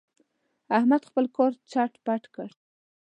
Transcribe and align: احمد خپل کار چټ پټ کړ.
احمد 0.77 1.01
خپل 1.09 1.25
کار 1.37 1.51
چټ 1.71 1.91
پټ 2.05 2.23
کړ. 2.35 2.47